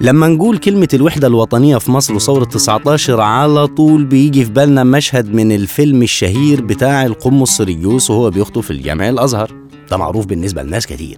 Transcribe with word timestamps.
لما 0.00 0.28
نقول 0.28 0.58
كلمة 0.58 0.88
الوحدة 0.94 1.26
الوطنية 1.26 1.76
في 1.76 1.90
مصر 1.90 2.14
وثورة 2.14 2.44
19 2.44 3.20
على 3.20 3.66
طول 3.66 4.04
بيجي 4.04 4.44
في 4.44 4.50
بالنا 4.50 4.84
مشهد 4.84 5.34
من 5.34 5.52
الفيلم 5.52 6.02
الشهير 6.02 6.60
بتاع 6.60 7.06
القمص 7.06 7.56
سريوس 7.56 8.10
وهو 8.10 8.30
بيخطب 8.30 8.60
في 8.60 8.70
الجامع 8.70 9.08
الأزهر. 9.08 9.50
ده 9.90 9.96
معروف 9.96 10.26
بالنسبة 10.26 10.62
لناس 10.62 10.86
كتير. 10.86 11.16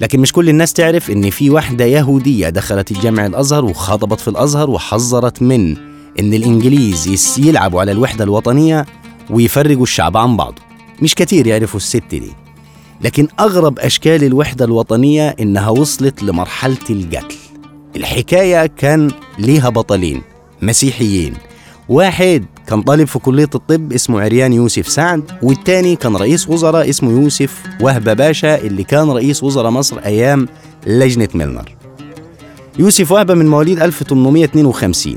لكن 0.00 0.20
مش 0.20 0.32
كل 0.32 0.48
الناس 0.48 0.72
تعرف 0.72 1.10
إن 1.10 1.30
في 1.30 1.50
واحدة 1.50 1.84
يهودية 1.84 2.48
دخلت 2.48 2.90
الجامع 2.90 3.26
الأزهر 3.26 3.64
وخطبت 3.64 4.20
في 4.20 4.28
الأزهر 4.28 4.70
وحذرت 4.70 5.42
من 5.42 5.76
إن 6.20 6.34
الإنجليز 6.34 7.34
يلعبوا 7.38 7.80
على 7.80 7.92
الوحدة 7.92 8.24
الوطنية 8.24 8.86
ويفرقوا 9.30 9.82
الشعب 9.82 10.16
عن 10.16 10.36
بعضه 10.36 10.62
مش 11.02 11.14
كتير 11.14 11.46
يعرفوا 11.46 11.80
الست 11.80 12.02
دي. 12.10 12.32
لكن 13.00 13.28
أغرب 13.40 13.78
أشكال 13.78 14.24
الوحدة 14.24 14.64
الوطنية 14.64 15.28
إنها 15.40 15.68
وصلت 15.68 16.22
لمرحلة 16.22 16.76
القتل. 16.90 17.39
الحكاية 17.96 18.66
كان 18.66 19.10
ليها 19.38 19.68
بطلين 19.68 20.22
مسيحيين. 20.62 21.34
واحد 21.88 22.44
كان 22.66 22.82
طالب 22.82 23.06
في 23.06 23.18
كلية 23.18 23.48
الطب 23.54 23.92
اسمه 23.92 24.20
عريان 24.20 24.52
يوسف 24.52 24.88
سعد 24.88 25.22
والتاني 25.42 25.96
كان 25.96 26.16
رئيس 26.16 26.48
وزراء 26.48 26.88
اسمه 26.88 27.10
يوسف 27.10 27.62
وهبة 27.80 28.12
باشا 28.12 28.58
اللي 28.60 28.84
كان 28.84 29.10
رئيس 29.10 29.42
وزراء 29.42 29.70
مصر 29.70 29.98
أيام 29.98 30.48
لجنة 30.86 31.28
ميلنر. 31.34 31.76
يوسف 32.78 33.12
وهبة 33.12 33.34
من 33.34 33.46
مواليد 33.48 33.82
1852 33.82 35.16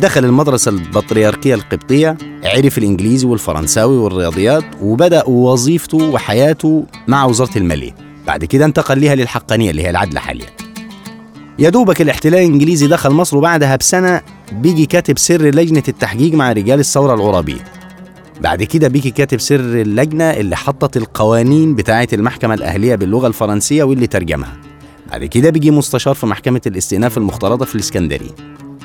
دخل 0.00 0.24
المدرسة 0.24 0.70
البطريركية 0.70 1.54
القبطية 1.54 2.16
عرف 2.44 2.78
الإنجليزي 2.78 3.26
والفرنساوي 3.26 3.96
والرياضيات 3.96 4.64
وبدأ 4.82 5.24
وظيفته 5.28 5.98
وحياته 5.98 6.86
مع 7.08 7.24
وزارة 7.24 7.58
المالية. 7.58 7.94
بعد 8.26 8.44
كده 8.44 8.64
انتقل 8.64 9.00
لها 9.00 9.14
للحقانية 9.14 9.70
اللي 9.70 9.82
هي 9.82 9.90
العدل 9.90 10.18
حاليا. 10.18 10.46
يا 11.60 11.70
دوبك 11.70 12.00
الاحتلال 12.02 12.38
الإنجليزي 12.38 12.86
دخل 12.86 13.10
مصر 13.10 13.36
وبعدها 13.36 13.76
بسنة 13.76 14.20
بيجي 14.52 14.86
كاتب 14.86 15.18
سر 15.18 15.42
لجنة 15.42 15.82
التحقيق 15.88 16.34
مع 16.34 16.52
رجال 16.52 16.80
الثورة 16.80 17.14
العرابية 17.14 17.64
بعد 18.40 18.62
كده 18.62 18.88
بيجي 18.88 19.10
كاتب 19.10 19.40
سر 19.40 19.60
اللجنة 19.60 20.24
اللي 20.24 20.56
حطت 20.56 20.96
القوانين 20.96 21.74
بتاعة 21.74 22.08
المحكمة 22.12 22.54
الأهلية 22.54 22.94
باللغة 22.94 23.26
الفرنسية 23.26 23.82
واللي 23.82 24.06
ترجمها. 24.06 24.56
بعد 25.10 25.24
كده 25.24 25.50
بيجي 25.50 25.70
مستشار 25.70 26.14
في 26.14 26.26
محكمة 26.26 26.60
الاستئناف 26.66 27.18
المختلطة 27.18 27.64
في 27.64 27.74
الإسكندرية. 27.74 28.30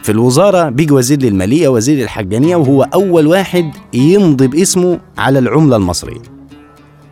في 0.04 0.12
الوزارة 0.12 0.70
بيجي 0.70 0.94
وزير 0.94 1.22
للمالية 1.22 1.67
وزير 1.67 2.04
الحجانية 2.04 2.56
وهو 2.56 2.84
أول 2.84 3.28
واحد 3.28 3.72
يمضي 3.94 4.48
باسمه 4.48 5.00
على 5.17 5.39
العملة 5.39 5.76
المصرية. 5.76 6.22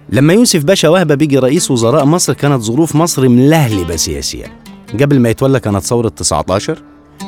لما 0.09 0.33
يوسف 0.33 0.63
باشا 0.63 0.89
وهبة 0.89 1.15
بيجي 1.15 1.39
رئيس 1.39 1.71
وزراء 1.71 2.05
مصر 2.05 2.33
كانت 2.33 2.61
ظروف 2.61 2.95
مصر 2.95 3.29
ملهلبة 3.29 3.95
سياسيا. 3.95 4.62
قبل 5.01 5.19
ما 5.19 5.29
يتولى 5.29 5.59
كانت 5.59 5.83
ثورة 5.83 6.07
19 6.09 6.81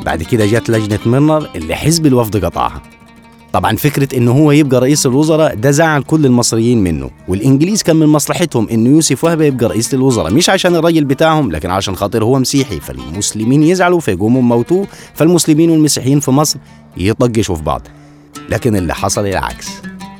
بعد 0.05 0.23
كده 0.23 0.45
جت 0.45 0.69
لجنة 0.69 0.99
ميرنر 1.05 1.49
اللي 1.55 1.75
حزب 1.75 2.05
الوفد 2.05 2.45
قطعها. 2.45 2.81
طبعا 3.53 3.75
فكرة 3.75 4.17
إنه 4.17 4.31
هو 4.31 4.52
يبقى 4.52 4.81
رئيس 4.81 5.05
الوزراء 5.05 5.55
ده 5.55 5.71
زعل 5.71 6.02
كل 6.03 6.25
المصريين 6.25 6.83
منه 6.83 7.09
والإنجليز 7.27 7.83
كان 7.83 7.95
من 7.95 8.05
مصلحتهم 8.08 8.69
إنه 8.69 8.89
يوسف 8.89 9.23
وهبة 9.23 9.45
يبقى 9.45 9.69
رئيس 9.69 9.93
الوزراء 9.93 10.33
مش 10.33 10.49
عشان 10.49 10.75
الراجل 10.75 11.03
بتاعهم 11.05 11.52
لكن 11.52 11.69
عشان 11.69 11.95
خاطر 11.95 12.23
هو 12.23 12.39
مسيحي 12.39 12.80
فالمسلمين 12.80 13.63
يزعلوا 13.63 13.99
فيقوموا 13.99 14.41
موتوه 14.41 14.88
فالمسلمين 15.13 15.69
والمسيحيين 15.69 16.19
في 16.19 16.31
مصر 16.31 16.59
يطقشوا 16.97 17.55
في 17.55 17.63
بعض. 17.63 17.81
لكن 18.49 18.75
اللي 18.75 18.95
حصل 18.95 19.25
العكس 19.27 19.67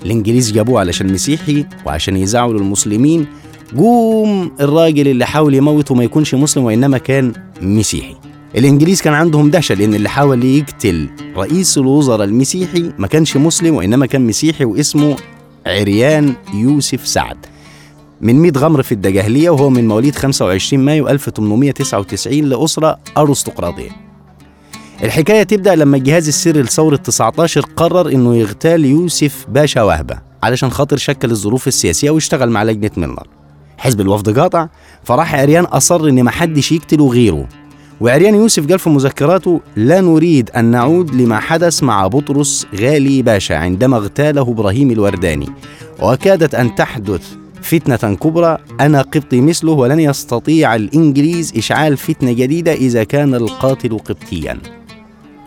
الإنجليز 0.06 0.52
جابوه 0.52 0.80
علشان 0.80 1.14
مسيحي 1.14 1.66
وعشان 1.86 2.18
يزعلوا 2.18 2.60
المسلمين 2.60 3.28
قوم 3.78 4.52
الراجل 4.60 5.08
اللي 5.08 5.26
حاول 5.26 5.56
يموته 5.56 5.96
ما 5.96 6.04
يكونش 6.04 6.36
مسلم 6.36 6.64
وإنما 6.64 6.98
كان 6.98 7.34
مسيحي. 7.62 8.16
الإنجليز 8.58 9.02
كان 9.02 9.14
عندهم 9.14 9.50
دهشة 9.50 9.76
لأن 9.76 9.96
اللي 9.96 10.10
حاول 10.10 10.44
يقتل 10.44 11.10
رئيس 11.38 11.78
الوزراء 11.78 12.24
المسيحي 12.24 12.92
ما 12.98 13.08
كانش 13.08 13.38
مسلم 13.38 13.76
وإنما 13.76 14.06
كان 14.06 14.28
مسيحي 14.28 14.66
واسمه 14.66 15.16
عريان 15.66 16.34
يوسف 16.54 17.08
سعد. 17.08 17.38
من 18.22 18.36
100 18.36 18.52
غمر 18.58 18.82
في 18.82 18.92
الدجاهلية 18.92 19.50
وهو 19.50 19.70
من 19.70 19.88
مواليد 19.88 20.16
25 20.16 20.86
مايو 20.86 21.10
1899 21.10 22.44
لأسرة 22.44 23.00
أرستقراطية. 23.18 23.90
الحكاية 25.04 25.44
تبدأ 25.44 25.76
لما 25.76 25.98
الجهاز 25.98 26.28
السري 26.28 26.62
لثورة 26.62 26.96
19 26.96 27.62
قرر 27.76 28.10
إنه 28.10 28.36
يغتال 28.36 28.86
يوسف 28.86 29.46
باشا 29.50 29.82
وهبة 29.82 30.18
علشان 30.44 30.70
خاطر 30.70 30.98
شكل 30.98 31.32
الظروف 31.32 31.68
السياسية 31.68 32.10
واشتغل 32.10 32.50
مع 32.50 32.64
لجنة 32.64 32.92
ميلنر. 32.98 33.28
حزب 33.78 34.02
الوفد 34.02 34.40
قاطع 34.40 34.68
فراح 35.04 35.36
عريان 35.36 35.64
أصر 35.64 36.08
إن 36.08 36.24
محدش 36.24 36.72
يقتله 36.72 37.08
غيره. 37.10 37.48
وعريان 38.02 38.36
يوسف 38.36 38.68
قال 38.70 38.80
في 38.80 38.90
مذكراته 38.90 39.62
لا 39.76 40.02
نريد 40.02 40.50
أن 40.50 40.66
نعود 40.66 41.16
لما 41.16 41.40
حدث 41.40 41.84
مع 41.84 42.08
بطرس 42.08 42.68
غالي 42.80 43.22
باشا 43.22 43.56
عندما 43.56 43.98
اغتاله 43.98 44.42
إبراهيم 44.42 44.92
الورداني. 44.92 45.50
وكادت 46.02 46.56
أن 46.56 46.76
تحدث 46.76 47.28
فتنة 47.62 48.16
كبرى 48.16 48.58
أنا 48.80 49.02
قبطي 49.02 49.42
مثله 49.42 49.72
ولن 49.72 50.00
يستطيع 50.00 50.76
الإنجليز 50.76 51.54
إشعال 51.58 51.98
فتنة 51.98 52.32
جديدة 52.32 52.74
إذا 52.74 53.04
كان 53.04 53.36
القاتل 53.36 53.98
قبطيا. 53.98 54.60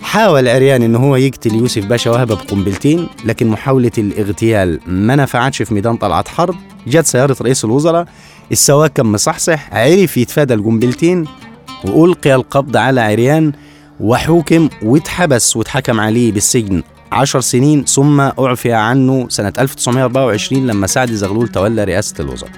حاول 0.01 0.49
عريان 0.49 0.83
ان 0.83 0.97
هو 0.97 1.17
يقتل 1.17 1.55
يوسف 1.55 1.87
باشا 1.87 2.11
وهبة 2.11 2.35
بقنبلتين 2.35 3.07
لكن 3.25 3.49
محاولة 3.49 3.91
الاغتيال 3.99 4.81
ما 4.87 5.17
نفعتش 5.17 5.63
في 5.63 5.75
ميدان 5.75 5.97
طلعت 5.97 6.29
حرب. 6.29 6.55
جت 6.89 7.07
سيارة 7.07 7.37
رئيس 7.43 7.65
الوزراء 7.65 8.07
السواق 8.53 8.87
كان 8.87 9.07
مصحصح 9.07 9.69
عرف 9.75 10.17
يتفادى 10.17 10.55
القنبلتين 10.55 11.25
وألقي 11.85 12.35
القبض 12.35 12.77
على 12.77 13.01
عريان 13.01 13.53
وحوكم 14.01 14.69
واتحبس 14.83 15.57
واتحكم 15.57 16.01
عليه 16.01 16.33
بالسجن 16.33 16.83
عشر 17.13 17.41
سنين 17.41 17.85
ثم 17.85 18.21
أعفي 18.21 18.73
عنه 18.73 19.27
سنة 19.29 19.53
1924 19.59 20.67
لما 20.67 20.87
سعد 20.87 21.13
زغلول 21.13 21.49
تولى 21.49 21.85
رئاسة 21.85 22.15
الوزراء. 22.21 22.51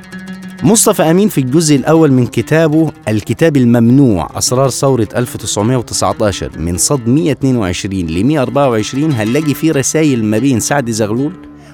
مصطفى 0.63 1.03
أمين 1.03 1.29
في 1.29 1.39
الجزء 1.39 1.77
الأول 1.77 2.13
من 2.13 2.27
كتابه 2.27 2.93
الكتاب 3.09 3.57
الممنوع 3.57 4.31
أسرار 4.39 4.71
ثورة 4.71 5.09
1919 5.17 6.59
من 6.59 6.77
صد 6.77 7.09
122 7.09 8.07
ل 8.07 8.25
124 8.25 9.13
هنلاقي 9.13 9.55
فيه 9.55 9.73
رسائل 9.73 10.25
ما 10.25 10.39
بين 10.39 10.61
سعد 10.61 10.91
زغلول 10.91 11.33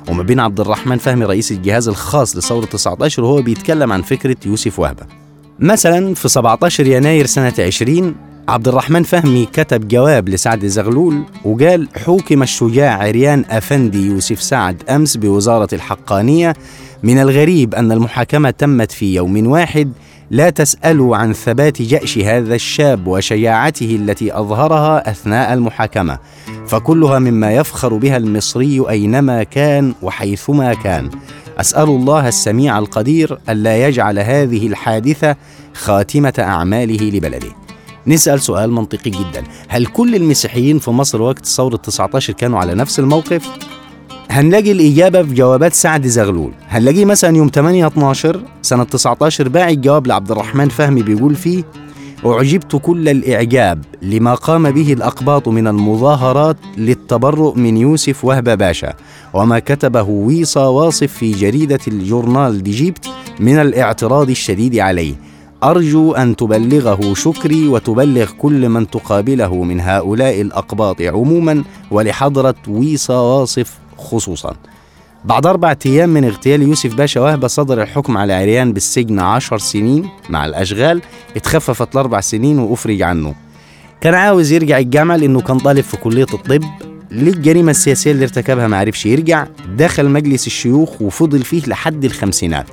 وما 0.09 0.23
بين 0.23 0.41
عبد 0.41 0.61
الرحمن 0.61 0.99
فهمي 0.99 1.25
رئيس 1.25 1.53
الجهاز 1.53 1.89
الخاص 1.89 2.37
لثورة 2.37 2.65
19 2.65 3.23
وهو 3.23 3.43
بيتكلم 3.43 3.93
عن 3.93 4.03
فكرة 4.03 4.37
يوسف 4.47 4.79
وهبة. 4.79 5.07
مثلا 5.59 6.15
في 6.15 6.29
17 6.29 6.87
يناير 6.87 7.27
سنة 7.27 7.55
20 7.59 8.15
عبد 8.49 8.69
الرحمن 8.69 9.03
فهمي 9.03 9.47
كتب 9.53 9.89
جواب 9.89 10.29
لسعد 10.29 10.67
زغلول 10.67 11.23
وقال 11.45 11.89
حوكم 12.05 12.43
الشجاع 12.43 13.03
عريان 13.03 13.45
أفندي 13.51 14.07
يوسف 14.07 14.43
سعد 14.43 14.83
أمس 14.91 15.17
بوزارة 15.17 15.69
الحقانية 15.73 16.55
من 17.03 17.19
الغريب 17.19 17.75
أن 17.75 17.93
المحاكمة 17.93 18.51
تمت 18.51 18.93
في 18.93 19.15
يوم 19.15 19.47
واحد 19.47 19.93
لا 20.31 20.51
تسألوا 20.51 21.17
عن 21.17 21.33
ثبات 21.33 21.83
جأش 21.83 22.19
هذا 22.19 22.55
الشاب 22.55 23.07
وشجاعته 23.07 23.97
التي 23.97 24.39
أظهرها 24.39 25.11
أثناء 25.11 25.53
المحاكمة. 25.53 26.19
فكلها 26.67 27.19
مما 27.19 27.53
يفخر 27.53 27.95
بها 27.97 28.17
المصري 28.17 28.85
أينما 28.91 29.43
كان 29.43 29.95
وحيثما 30.03 30.75
كان. 30.75 31.11
أسأل 31.59 31.89
الله 31.89 32.29
السميع 32.29 32.79
القدير 32.79 33.39
ألا 33.49 33.89
يجعل 33.89 34.19
هذه 34.19 34.67
الحادثة 34.67 35.37
خاتمة 35.75 36.35
أعماله 36.39 37.11
لبلده. 37.11 37.49
نسأل 38.07 38.41
سؤال 38.41 38.73
منطقي 38.73 39.11
جدا. 39.11 39.45
هل 39.69 39.87
كل 39.87 40.15
المسيحيين 40.15 40.79
في 40.79 40.91
مصر 40.91 41.23
وقت 41.23 41.47
ثورة 41.47 41.77
19 41.77 42.33
كانوا 42.33 42.59
على 42.59 42.75
نفس 42.75 42.99
الموقف؟ 42.99 43.49
هنلاقي 44.31 44.73
الإجابة 44.73 45.23
في 45.23 45.35
جوابات 45.35 45.75
سعد 45.75 46.07
زغلول. 46.07 46.53
هنلاقيه 46.69 47.05
مثلا 47.05 47.37
يوم 47.37 47.51
8 47.55 47.87
12 47.87 48.41
سنة 48.63 48.85
19 48.85 49.49
باعي 49.49 49.75
الجواب 49.75 50.07
لعبد 50.07 50.31
الرحمن 50.31 50.69
فهمي 50.69 51.03
بيقول 51.03 51.35
فيه 51.35 51.65
أعجبت 52.25 52.77
كل 52.77 53.09
الإعجاب 53.09 53.85
لما 54.03 54.35
قام 54.35 54.71
به 54.71 54.93
الأقباط 54.93 55.49
من 55.49 55.67
المظاهرات 55.67 56.57
للتبرؤ 56.77 57.55
من 57.55 57.77
يوسف 57.77 58.25
وهبة 58.25 58.55
باشا 58.55 58.95
وما 59.35 59.59
كتبه 59.59 60.03
ويصا 60.03 60.67
واصف 60.67 61.13
في 61.13 61.31
جريدة 61.33 61.79
الجورنال 61.89 62.63
ديجيبت 62.63 63.09
من 63.41 63.59
الاعتراض 63.59 64.31
الشديد 64.31 64.79
عليه. 64.79 65.15
أرجو 65.65 66.13
أن 66.13 66.37
تبلغه 66.37 67.15
شكري 67.15 67.69
وتبلغ 67.69 68.31
كل 68.39 68.69
من 68.69 68.91
تقابله 68.91 69.63
من 69.63 69.81
هؤلاء 69.81 70.41
الأقباط 70.41 71.03
عموما 71.03 71.65
ولحضرة 71.91 72.55
ويصا 72.69 73.21
واصف 73.21 73.79
خصوصا. 73.99 74.55
بعد 75.27 75.47
أربعة 75.47 75.79
أيام 75.87 76.09
من 76.09 76.25
اغتيال 76.25 76.63
يوسف 76.63 76.95
باشا 76.95 77.21
وهبة 77.21 77.49
صدر 77.49 77.83
الحكم 77.83 78.17
على 78.17 78.33
عريان 78.33 78.73
بالسجن 78.73 79.19
عشر 79.19 79.59
سنين 79.59 80.09
مع 80.31 80.47
الأشغال 80.47 81.03
اتخففت 81.37 81.95
لأربع 81.95 82.21
سنين 82.21 82.59
وأفرج 82.59 83.03
عنه. 83.03 83.35
كان 84.01 84.15
عاوز 84.15 84.53
يرجع 84.53 84.79
الجامعة 84.79 85.17
لأنه 85.17 85.41
كان 85.41 85.59
طالب 85.59 85.81
في 85.81 85.97
كلية 85.97 86.27
الطب. 86.35 86.65
للجريمة 87.11 87.71
السياسية 87.71 88.11
اللي 88.13 88.25
ارتكبها 88.25 88.67
ما 88.67 88.77
عرفش 88.77 89.07
يرجع 89.07 89.47
دخل 89.77 90.09
مجلس 90.09 90.47
الشيوخ 90.47 91.03
وفضل 91.03 91.43
فيه 91.43 91.63
لحد 91.67 92.05
الخمسينات. 92.05 92.67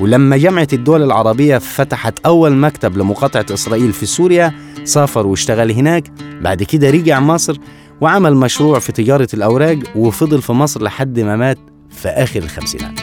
ولما 0.00 0.36
جامعة 0.36 0.68
الدول 0.72 1.02
العربية 1.02 1.58
فتحت 1.58 2.18
أول 2.26 2.56
مكتب 2.56 2.98
لمقاطعة 2.98 3.46
إسرائيل 3.50 3.92
في 3.92 4.06
سوريا 4.06 4.52
سافر 4.84 5.26
واشتغل 5.26 5.72
هناك. 5.72 6.04
بعد 6.40 6.62
كده 6.62 6.90
رجع 6.90 7.20
مصر 7.20 7.56
وعمل 8.00 8.36
مشروع 8.36 8.78
في 8.78 8.92
تجارة 8.92 9.28
الأوراق 9.34 9.78
وفضل 9.96 10.42
في 10.42 10.52
مصر 10.52 10.82
لحد 10.82 11.20
ما 11.20 11.36
مات 11.36 11.58
في 12.02 12.08
آخر 12.08 12.42
الخمسينات. 12.42 13.01